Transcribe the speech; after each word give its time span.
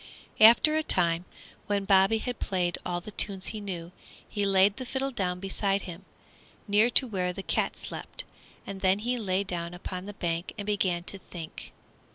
After 0.39 0.75
a 0.75 0.81
time, 0.81 1.25
when 1.67 1.85
Bobby 1.85 2.17
had 2.17 2.39
played 2.39 2.79
all 2.83 3.01
the 3.01 3.11
tunes 3.11 3.49
he 3.53 3.61
knew, 3.61 3.91
he 4.27 4.47
laid 4.47 4.77
the 4.77 4.83
fiddle 4.87 5.11
down 5.11 5.39
beside 5.39 5.83
him, 5.83 6.05
near 6.67 6.89
to 6.89 7.05
where 7.05 7.31
the 7.31 7.43
cat 7.43 7.77
slept, 7.77 8.23
and 8.65 8.81
then 8.81 8.97
he 8.97 9.19
lay 9.19 9.43
down 9.43 9.75
upon 9.75 10.07
the 10.07 10.15
bank 10.15 10.53
and 10.57 10.65
began 10.65 11.03
to 11.03 11.19
think. 11.19 11.71